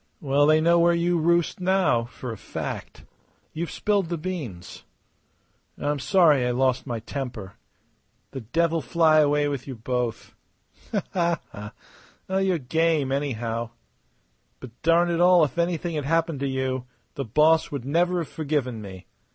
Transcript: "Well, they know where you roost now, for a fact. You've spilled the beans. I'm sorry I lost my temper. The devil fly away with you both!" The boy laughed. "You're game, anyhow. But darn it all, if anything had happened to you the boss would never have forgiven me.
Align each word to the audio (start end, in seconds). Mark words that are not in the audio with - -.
"Well, 0.19 0.47
they 0.47 0.59
know 0.61 0.79
where 0.79 0.95
you 0.95 1.19
roost 1.19 1.59
now, 1.59 2.05
for 2.05 2.31
a 2.31 2.35
fact. 2.37 3.05
You've 3.53 3.69
spilled 3.69 4.09
the 4.09 4.17
beans. 4.17 4.83
I'm 5.77 5.99
sorry 5.99 6.43
I 6.43 6.49
lost 6.49 6.87
my 6.87 6.99
temper. 7.01 7.53
The 8.31 8.41
devil 8.41 8.81
fly 8.81 9.19
away 9.19 9.47
with 9.47 9.67
you 9.67 9.75
both!" 9.75 10.33
The 10.89 11.03
boy 11.13 11.37
laughed. 11.53 11.75
"You're 12.43 12.57
game, 12.57 13.11
anyhow. 13.11 13.69
But 14.59 14.71
darn 14.81 15.11
it 15.11 15.21
all, 15.21 15.43
if 15.43 15.59
anything 15.59 15.93
had 15.93 16.05
happened 16.05 16.39
to 16.39 16.47
you 16.47 16.87
the 17.13 17.23
boss 17.23 17.69
would 17.71 17.85
never 17.85 18.17
have 18.23 18.27
forgiven 18.29 18.81
me. 18.81 19.05